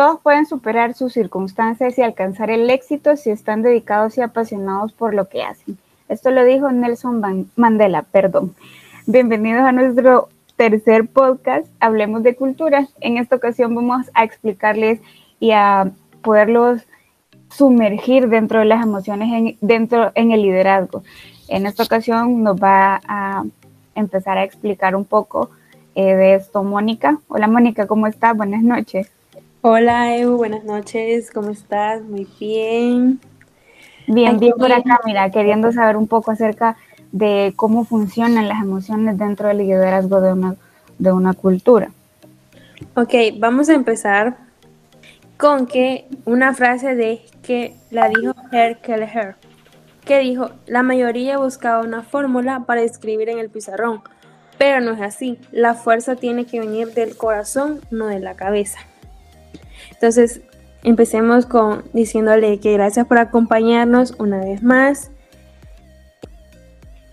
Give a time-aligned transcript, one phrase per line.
[0.00, 5.12] todos pueden superar sus circunstancias y alcanzar el éxito si están dedicados y apasionados por
[5.12, 5.76] lo que hacen.
[6.08, 8.54] Esto lo dijo Nelson Mandela, perdón.
[9.04, 12.88] Bienvenidos a nuestro tercer podcast, Hablemos de Cultura.
[13.02, 15.02] En esta ocasión vamos a explicarles
[15.38, 15.90] y a
[16.22, 16.80] poderlos
[17.50, 21.02] sumergir dentro de las emociones, en, dentro en el liderazgo.
[21.46, 23.44] En esta ocasión nos va a
[23.94, 25.50] empezar a explicar un poco
[25.94, 27.18] eh, de esto Mónica.
[27.28, 28.34] Hola Mónica, ¿cómo estás?
[28.34, 29.19] Buenas noches.
[29.62, 32.00] Hola Evo, buenas noches, ¿cómo estás?
[32.00, 33.20] Muy bien.
[34.06, 36.78] Bien, bien por acá, mira, queriendo saber un poco acerca
[37.12, 40.54] de cómo funcionan las emociones dentro del liderazgo de una,
[40.98, 41.90] de una cultura.
[42.94, 44.38] Ok, vamos a empezar
[45.36, 49.36] con que una frase de que la dijo Herr Kelleher,
[50.06, 54.00] que dijo, la mayoría buscaba una fórmula para escribir en el pizarrón,
[54.56, 58.78] pero no es así, la fuerza tiene que venir del corazón, no de la cabeza.
[60.00, 60.40] Entonces,
[60.82, 65.10] empecemos con diciéndole que gracias por acompañarnos una vez más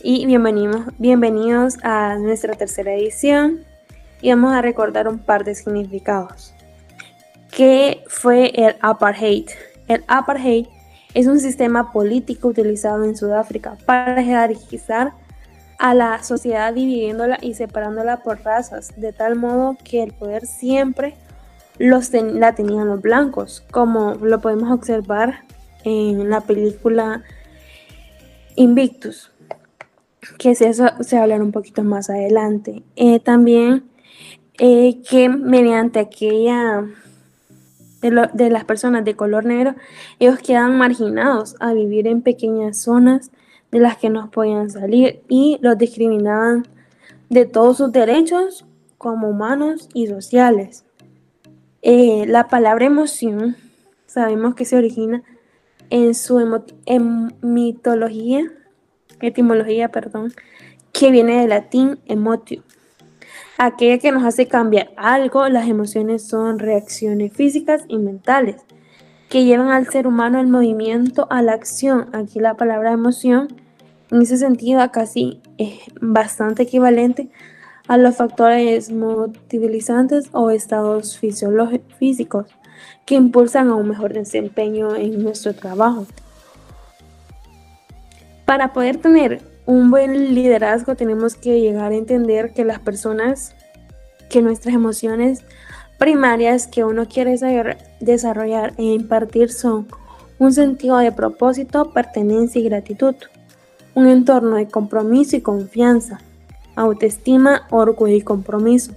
[0.02, 3.66] y bienvenidos, bienvenidos a nuestra tercera edición
[4.22, 6.54] y vamos a recordar un par de significados.
[7.52, 9.50] ¿Qué fue el apartheid?
[9.90, 10.68] El apartheid
[11.14, 15.12] es un sistema político utilizado en Sudáfrica para jerarquizar
[15.78, 21.18] a la sociedad dividiéndola y separándola por razas, de tal modo que el poder siempre
[21.80, 25.44] los la tenían los blancos, como lo podemos observar
[25.84, 27.24] en la película
[28.56, 29.32] Invictus,
[30.38, 32.84] que es eso se hablará un poquito más adelante.
[32.96, 33.84] Eh, también
[34.58, 36.84] eh, que mediante aquella
[38.02, 39.76] de, de, las personas de color negro,
[40.20, 43.32] ellos quedan marginados a vivir en pequeñas zonas
[43.72, 46.68] de las que no podían salir y los discriminaban
[47.30, 48.66] de todos sus derechos
[48.98, 50.87] como humanos y sociales.
[51.82, 53.56] Eh, la palabra emoción
[54.08, 55.24] sabemos que se origina
[55.90, 56.40] en su
[57.42, 58.52] mitología,
[59.22, 60.34] etimología, perdón,
[60.92, 62.64] que viene del latín emotio.
[63.58, 68.58] Aquella que nos hace cambiar algo, las emociones son reacciones físicas y mentales
[69.30, 72.10] que llevan al ser humano el movimiento a la acción.
[72.14, 73.48] Aquí la palabra emoción,
[74.12, 77.30] en ese sentido, casi es bastante equivalente
[77.88, 82.48] a los factores movilizantes o estados físicos
[83.06, 86.06] que impulsan a un mejor desempeño en nuestro trabajo.
[88.46, 93.56] Para poder tener un buen liderazgo tenemos que llegar a entender que las personas,
[94.30, 95.44] que nuestras emociones
[95.98, 97.38] primarias que uno quiere
[98.00, 99.88] desarrollar e impartir son
[100.40, 103.16] un sentido de propósito, pertenencia y gratitud,
[103.96, 106.20] un entorno de compromiso y confianza,
[106.78, 108.94] autoestima, orgullo y compromiso.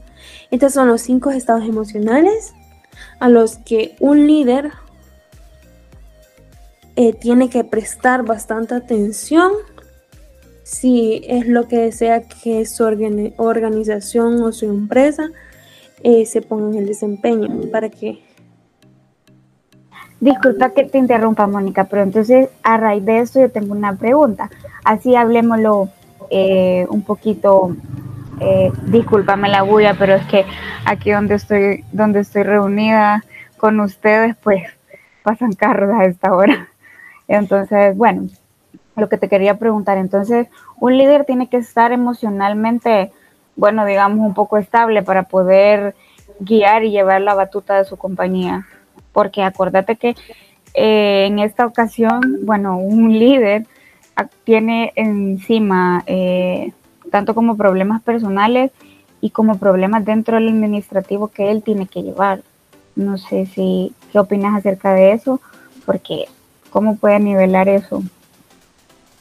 [0.50, 2.52] Estos son los cinco estados emocionales
[3.18, 4.70] a los que un líder
[6.96, 9.52] eh, tiene que prestar bastante atención
[10.62, 15.30] si es lo que desea que su organización o su empresa
[16.02, 18.22] eh, se ponga en el desempeño para que
[20.20, 24.50] Disculpa que te interrumpa, Mónica, pero entonces a raíz de esto yo tengo una pregunta.
[24.84, 25.88] Así hablemoslo
[26.30, 27.76] eh, un poquito,
[28.40, 30.46] eh, discúlpame la bulla, pero es que
[30.84, 33.24] aquí donde estoy, donde estoy reunida
[33.56, 34.62] con ustedes, pues
[35.22, 36.68] pasan carros a esta hora.
[37.28, 38.28] Entonces, bueno,
[38.96, 40.48] lo que te quería preguntar, entonces,
[40.78, 43.12] un líder tiene que estar emocionalmente,
[43.56, 45.94] bueno, digamos, un poco estable para poder
[46.40, 48.66] guiar y llevar la batuta de su compañía.
[49.12, 50.16] Porque acuérdate que
[50.74, 53.66] eh, en esta ocasión, bueno, un líder
[54.44, 56.72] tiene encima eh,
[57.10, 58.70] tanto como problemas personales
[59.20, 62.42] y como problemas dentro del administrativo que él tiene que llevar.
[62.96, 65.40] No sé si, ¿qué opinas acerca de eso?
[65.84, 66.26] Porque,
[66.70, 68.02] ¿cómo puede nivelar eso?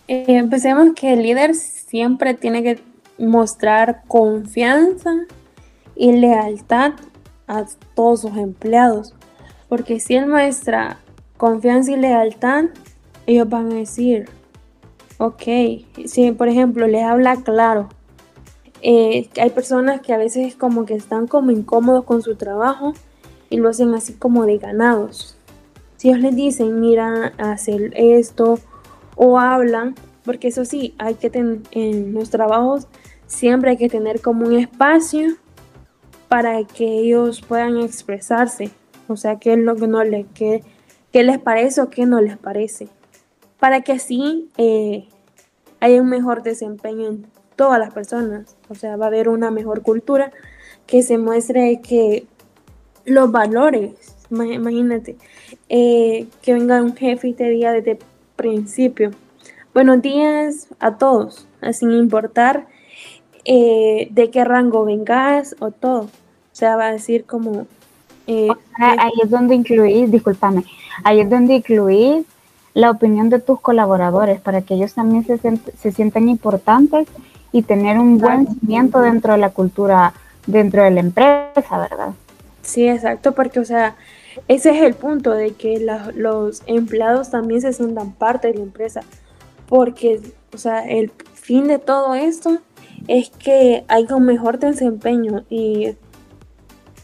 [0.08, 2.80] Eh, empecemos que el líder siempre tiene que
[3.18, 5.12] mostrar confianza
[5.96, 6.94] y lealtad
[7.48, 9.14] a todos sus empleados.
[9.68, 10.98] Porque si él muestra
[11.38, 12.66] confianza y lealtad,
[13.28, 14.30] ellos van a decir,
[15.22, 15.44] Ok,
[16.06, 17.90] si por ejemplo les habla claro,
[18.82, 22.94] eh, hay personas que a veces como que están como incómodos con su trabajo
[23.50, 25.36] y lo hacen así como de ganados.
[25.98, 28.60] Si ellos les dicen, mira, hacer esto
[29.18, 32.88] o hablan, porque eso sí, hay que tener en los trabajos
[33.28, 35.36] siempre hay que tener como un espacio
[36.30, 38.72] para que ellos puedan expresarse,
[39.10, 40.64] o sea, qué es lo que no les, qué,
[41.12, 42.88] qué les parece o qué no les parece
[43.60, 45.08] para que así eh,
[45.80, 48.56] haya un mejor desempeño en todas las personas.
[48.70, 50.32] O sea, va a haber una mejor cultura
[50.88, 52.26] que se muestre que
[53.06, 55.18] los valores imagínate,
[55.70, 58.00] eh, que venga un jefe y te diga desde el
[58.36, 59.12] principio,
[59.74, 62.68] buenos días a todos, sin importar
[63.46, 66.02] eh, de qué rango vengas o todo.
[66.02, 67.68] O sea, va a decir como...
[68.28, 70.64] Eh, ahí es donde incluís, discúlpame,
[71.04, 72.26] ahí es donde incluís
[72.74, 77.08] la opinión de tus colaboradores para que ellos también se, se sientan importantes
[77.52, 80.14] y tener un buen cimiento dentro de la cultura,
[80.46, 82.10] dentro de la empresa, ¿verdad?
[82.62, 83.96] Sí, exacto, porque, o sea,
[84.48, 85.86] ese es el punto de que
[86.16, 89.02] los empleados también se sientan parte de la empresa,
[89.68, 90.22] porque,
[90.54, 92.60] o sea, el fin de todo esto
[93.08, 95.96] es que haya un mejor desempeño y,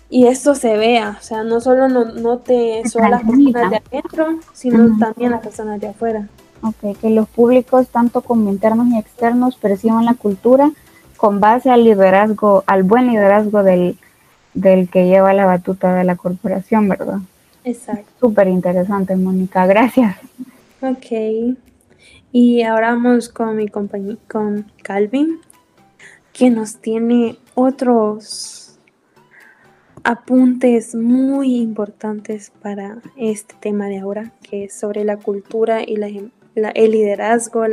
[0.09, 3.77] y esto se vea, o sea, no solo no, no te son las personas de
[3.77, 6.27] adentro, sino también las personas de afuera.
[6.61, 10.71] Ok, que los públicos, tanto como internos y externos, perciban la cultura
[11.17, 13.97] con base al liderazgo, al buen liderazgo del,
[14.53, 17.19] del que lleva la batuta de la corporación, ¿verdad?
[17.63, 18.09] Exacto.
[18.19, 19.65] Súper interesante, Mónica.
[19.65, 20.17] Gracias.
[20.81, 21.57] Ok.
[22.31, 25.39] Y ahora vamos con mi compañero, con Calvin,
[26.31, 28.64] que nos tiene otros
[30.05, 36.69] apuntes muy importantes para este tema de ahora, que es sobre la cultura y la,
[36.69, 37.65] el liderazgo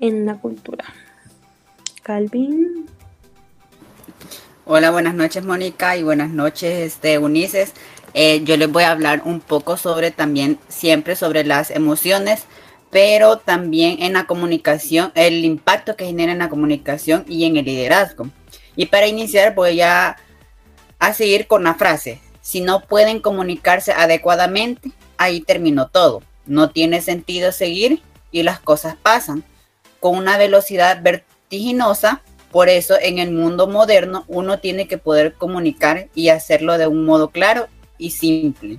[0.00, 0.84] en la cultura.
[2.02, 2.86] Calvin.
[4.64, 7.72] Hola, buenas noches Mónica y buenas noches este, Unices.
[8.12, 12.46] Eh, yo les voy a hablar un poco sobre también, siempre sobre las emociones,
[12.90, 17.64] pero también en la comunicación, el impacto que genera en la comunicación y en el
[17.64, 18.28] liderazgo.
[18.74, 20.16] Y para iniciar voy a,
[20.98, 26.22] a seguir con la frase, si no pueden comunicarse adecuadamente, ahí terminó todo.
[26.46, 29.44] No tiene sentido seguir y las cosas pasan
[30.00, 32.22] con una velocidad vertiginosa
[32.56, 37.04] por eso en el mundo moderno uno tiene que poder comunicar y hacerlo de un
[37.04, 37.68] modo claro
[37.98, 38.78] y simple.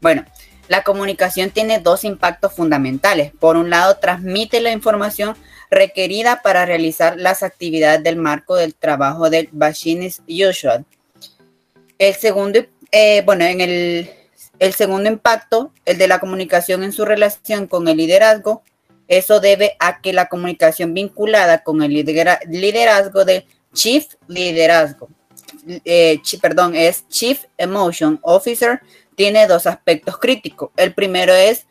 [0.00, 0.24] Bueno,
[0.66, 3.30] la comunicación tiene dos impactos fundamentales.
[3.38, 5.36] Por un lado, transmite la información
[5.70, 10.84] requerida para realizar las actividades del marco del trabajo del Machine Usual.
[11.98, 12.60] El segundo,
[12.92, 14.10] eh, bueno, en el,
[14.58, 18.62] el segundo impacto, el de la comunicación en su relación con el liderazgo,
[19.08, 25.08] eso debe a que la comunicación vinculada con el liderazgo de Chief Liderazgo,
[25.84, 28.80] eh, perdón, es Chief Emotion Officer,
[29.14, 30.70] tiene dos aspectos críticos.
[30.76, 31.66] El primero es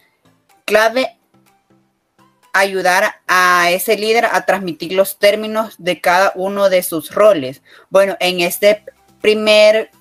[0.65, 1.17] clave
[2.53, 7.61] ayudar a ese líder a transmitir los términos de cada uno de sus roles.
[7.89, 8.83] Bueno, en este
[9.21, 9.91] primer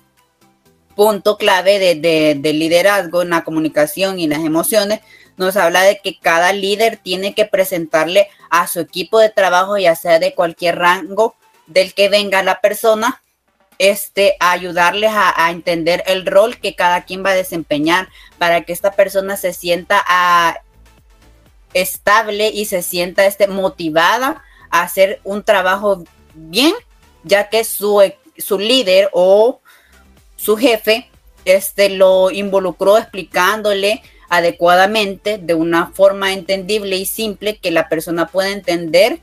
[0.95, 5.01] punto clave de, de liderazgo en la comunicación y las emociones,
[5.37, 9.95] nos habla de que cada líder tiene que presentarle a su equipo de trabajo, ya
[9.95, 11.35] sea de cualquier rango
[11.67, 13.21] del que venga la persona,
[13.77, 18.07] este, a ayudarles a, entender el rol que cada quien va a desempeñar
[18.37, 20.57] para que esta persona se sienta ah,
[21.73, 26.03] estable y se sienta este, motivada a hacer un trabajo
[26.33, 26.73] bien,
[27.23, 28.01] ya que su,
[28.37, 29.59] su líder o
[30.35, 31.09] su jefe
[31.45, 38.49] este, lo involucró explicándole adecuadamente, de una forma entendible y simple que la persona pueda
[38.49, 39.19] entender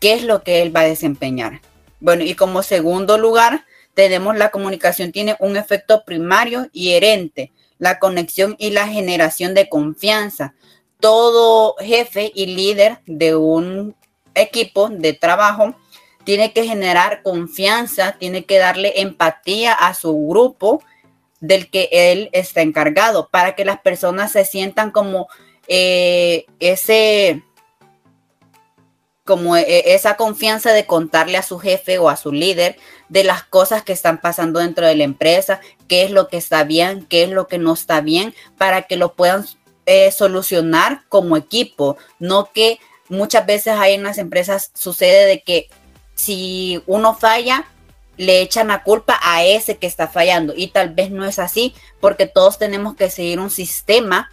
[0.00, 1.60] qué es lo que él va a desempeñar.
[2.00, 3.64] Bueno, y como segundo lugar,
[3.94, 9.68] tenemos la comunicación tiene un efecto primario y herente, la conexión y la generación de
[9.68, 10.54] confianza.
[10.98, 13.94] Todo jefe y líder de un
[14.34, 15.76] equipo de trabajo
[16.24, 20.82] tiene que generar confianza, tiene que darle empatía a su grupo
[21.40, 25.28] del que él está encargado, para que las personas se sientan como
[25.68, 27.42] eh, ese,
[29.24, 32.76] como e, esa confianza de contarle a su jefe o a su líder
[33.10, 36.64] de las cosas que están pasando dentro de la empresa, qué es lo que está
[36.64, 39.44] bien, qué es lo que no está bien, para que lo puedan
[39.84, 42.78] eh, solucionar como equipo, no que
[43.10, 45.68] muchas veces hay en las empresas sucede de que
[46.14, 47.66] si uno falla,
[48.16, 51.74] le echan la culpa a ese que está fallando y tal vez no es así
[52.00, 54.30] porque todos tenemos que seguir un sistema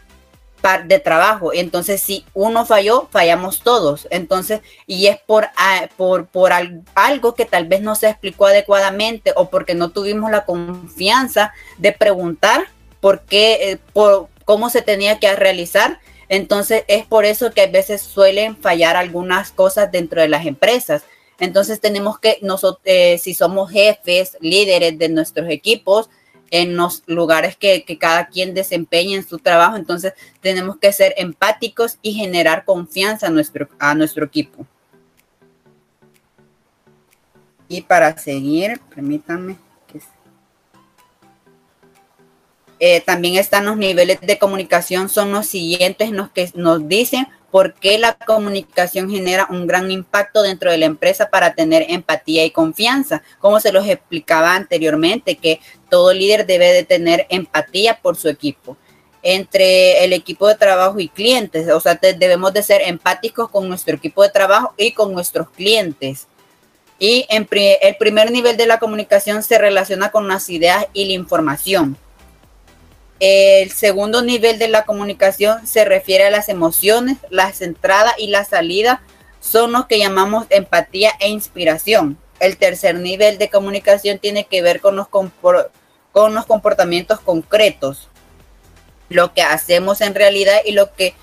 [0.85, 1.53] de trabajo.
[1.53, 4.07] Entonces, si uno falló, fallamos todos.
[4.11, 5.49] Entonces, y es por,
[5.97, 6.51] por, por
[6.93, 11.91] algo que tal vez no se explicó adecuadamente o porque no tuvimos la confianza de
[11.91, 12.65] preguntar
[12.99, 15.99] por qué, eh, por cómo se tenía que realizar.
[16.29, 21.03] Entonces, es por eso que a veces suelen fallar algunas cosas dentro de las empresas.
[21.41, 26.07] Entonces tenemos que, nosotros, eh, si somos jefes, líderes de nuestros equipos,
[26.51, 31.97] en los lugares que, cada quien desempeña en su trabajo, entonces tenemos que ser empáticos
[32.03, 34.67] y generar confianza a nuestro, a nuestro equipo.
[37.67, 39.57] Y para seguir, permítanme.
[42.77, 47.73] Eh, también están los niveles de comunicación, son los siguientes los que nos dicen por
[47.73, 52.51] qué la comunicación genera un gran impacto dentro de la empresa para tener empatía y
[52.51, 53.21] confianza.
[53.39, 58.77] Como se los explicaba anteriormente, que todo líder debe de tener empatía por su equipo
[59.23, 61.69] entre el equipo de trabajo y clientes.
[61.69, 66.27] O sea, debemos de ser empáticos con nuestro equipo de trabajo y con nuestros clientes.
[66.97, 67.45] Y el
[67.97, 71.97] primer nivel de la comunicación se relaciona con las ideas y la información.
[73.21, 78.45] El segundo nivel de la comunicación se refiere a las emociones, las entradas y la
[78.45, 79.03] salida
[79.39, 82.17] son los que llamamos empatía e inspiración.
[82.39, 88.09] El tercer nivel de comunicación tiene que ver con los, con los comportamientos concretos,
[89.09, 91.13] lo que hacemos en realidad y lo que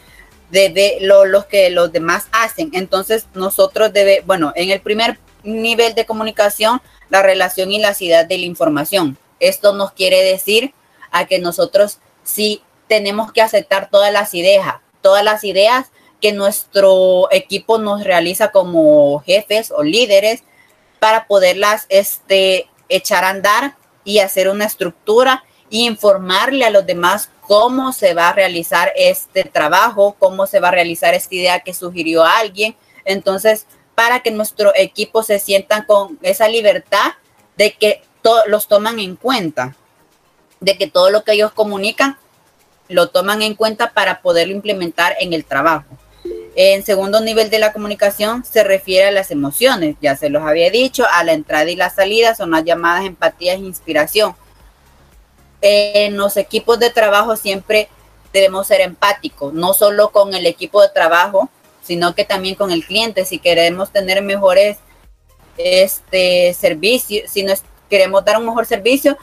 [0.52, 2.71] debe lo, que los demás hacen.
[2.75, 8.25] Entonces nosotros debe, bueno, en el primer nivel de comunicación, la relación y la ciudad
[8.25, 9.19] de la información.
[9.40, 10.75] Esto nos quiere decir
[11.11, 15.87] a que nosotros sí tenemos que aceptar todas las ideas, todas las ideas
[16.21, 20.43] que nuestro equipo nos realiza como jefes o líderes
[20.99, 27.31] para poderlas este, echar a andar y hacer una estructura y informarle a los demás
[27.43, 31.75] cómo se va a realizar este trabajo, cómo se va a realizar esta idea que
[31.75, 32.75] sugirió alguien.
[33.05, 37.12] Entonces, para que nuestro equipo se sientan con esa libertad
[37.57, 38.03] de que
[38.47, 39.77] los toman en cuenta
[40.61, 42.17] de que todo lo que ellos comunican
[42.88, 45.87] lo toman en cuenta para poderlo implementar en el trabajo.
[46.57, 50.71] En segundo nivel de la comunicación se refiere a las emociones, ya se los había
[50.71, 54.35] dicho, a la entrada y la salida son las llamadas empatías e inspiración.
[55.61, 57.88] En los equipos de trabajo siempre
[58.33, 61.49] debemos ser empáticos, no solo con el equipo de trabajo,
[61.83, 63.25] sino que también con el cliente.
[63.25, 64.79] Si queremos tener mejores
[65.57, 69.17] este, servicios, si nos queremos dar un mejor servicio,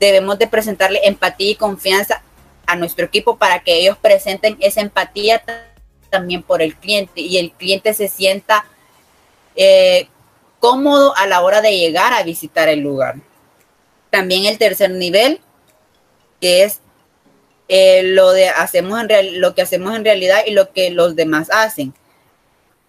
[0.00, 2.22] debemos de presentarle empatía y confianza
[2.66, 5.42] a nuestro equipo para que ellos presenten esa empatía
[6.10, 8.64] también por el cliente y el cliente se sienta
[9.56, 10.08] eh,
[10.60, 13.16] cómodo a la hora de llegar a visitar el lugar.
[14.10, 15.40] También el tercer nivel,
[16.40, 16.80] que es
[17.68, 21.48] eh, lo, de hacemos en lo que hacemos en realidad y lo que los demás
[21.50, 21.94] hacen.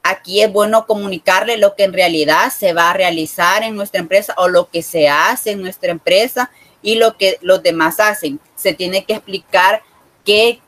[0.04, 4.34] Aquí es bueno comunicarle lo que en realidad se va a realizar en nuestra empresa
[4.38, 6.50] o lo que se hace en nuestra empresa
[6.81, 8.39] y lo que los demás hacen.
[8.55, 9.81] Se tiene que explicar
[10.25, 10.62] que,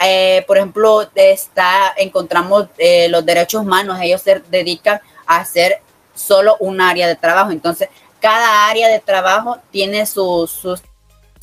[0.00, 5.80] eh, por ejemplo, está, encontramos eh, los derechos humanos, ellos se dedican a hacer
[6.14, 7.50] solo un área de trabajo.
[7.50, 7.88] Entonces,
[8.20, 10.62] cada área de trabajo tiene sus,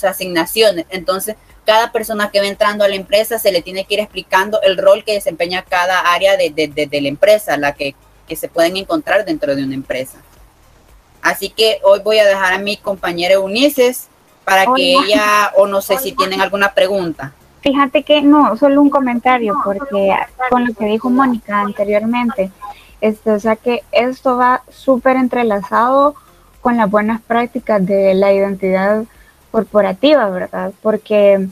[0.02, 0.86] asignaciones.
[0.90, 1.36] Entonces,
[1.66, 4.78] cada persona que va entrando a la empresa se le tiene que ir explicando el
[4.78, 7.96] rol que desempeña cada área de, de, la empresa, la que,
[8.28, 10.20] que se pueden encontrar dentro de una empresa.
[11.22, 14.09] Así que hoy voy a dejar a mi compañera Eunices
[14.50, 17.34] para que ella, o no sé si tienen alguna pregunta.
[17.62, 20.16] Fíjate que no, solo un comentario, porque
[20.50, 22.52] con lo que dijo Mónica anteriormente,
[23.02, 26.16] este, o sea que esto va súper entrelazado
[26.62, 29.04] con las buenas prácticas de la identidad
[29.52, 30.72] corporativa, ¿verdad?
[30.82, 31.48] Porque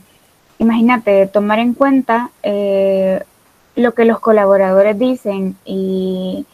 [0.59, 3.23] imagínate, tomar en cuenta eh,
[3.75, 6.45] lo que los colaboradores dicen y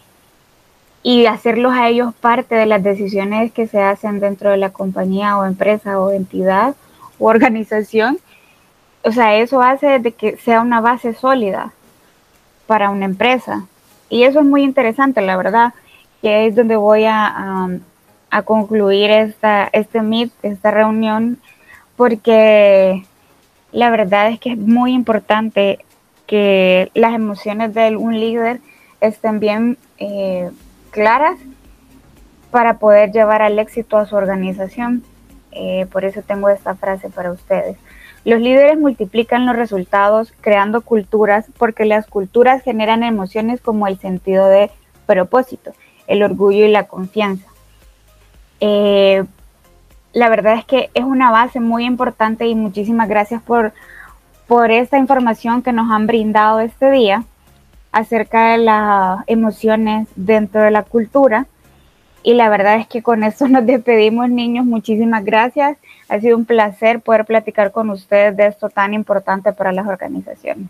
[1.03, 5.37] y hacerlos a ellos parte de las decisiones que se hacen dentro de la compañía
[5.37, 6.75] o empresa o entidad
[7.19, 8.17] o organización.
[9.03, 11.73] O sea, eso hace de que sea una base sólida
[12.67, 13.65] para una empresa.
[14.09, 15.73] Y eso es muy interesante, la verdad,
[16.21, 17.67] que es donde voy a,
[18.29, 21.37] a, concluir esta, este meet, esta reunión,
[21.97, 23.03] porque
[23.73, 25.79] la verdad es que es muy importante
[26.27, 28.61] que las emociones de un líder
[29.01, 30.49] estén bien eh,
[30.93, 31.37] claras
[32.51, 35.03] para poder llevar al éxito a su organización.
[35.51, 37.77] Eh, por eso tengo esta frase para ustedes.
[38.23, 44.47] Los líderes multiplican los resultados creando culturas porque las culturas generan emociones como el sentido
[44.47, 44.71] de
[45.05, 45.73] propósito,
[46.07, 47.47] el orgullo y la confianza.
[48.61, 49.25] Eh,
[50.13, 53.73] la verdad es que es una base muy importante y muchísimas gracias por,
[54.47, 57.25] por esta información que nos han brindado este día
[57.93, 61.45] acerca de las emociones dentro de la cultura.
[62.23, 64.65] Y la verdad es que con eso nos despedimos, niños.
[64.65, 65.77] Muchísimas gracias.
[66.09, 70.67] Ha sido un placer poder platicar con ustedes de esto tan importante para las organizaciones.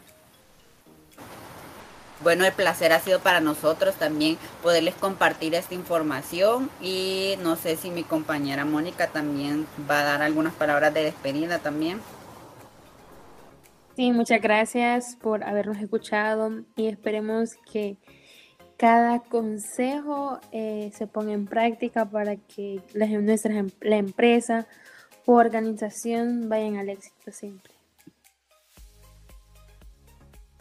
[2.22, 7.76] Bueno, el placer ha sido para nosotros también poderles compartir esta información y no sé
[7.76, 12.00] si mi compañera Mónica también va a dar algunas palabras de despedida también.
[13.96, 17.98] Sí, muchas gracias por habernos escuchado y esperemos que
[18.76, 24.68] cada consejo eh, se ponga en práctica para que la, nuestra, la empresa
[25.28, 27.72] o organización vayan al éxito siempre.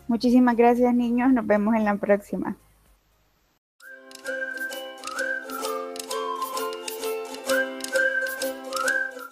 [0.09, 2.59] Muchísimas gracias niños, nos vemos en la próxima.